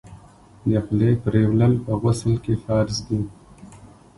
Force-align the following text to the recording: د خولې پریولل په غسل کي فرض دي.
د 0.69 0.71
خولې 0.85 1.11
پریولل 1.23 1.73
په 1.85 1.91
غسل 2.01 2.33
کي 2.43 2.53
فرض 2.63 2.95
دي. 3.07 3.21